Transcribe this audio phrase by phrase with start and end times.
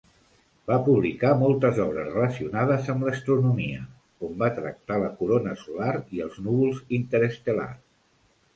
[0.69, 3.83] Va publicar moltes obres relacionades amb l'astronomia,
[4.29, 7.81] on va tractar la corona solar i els núvols interestel·lars.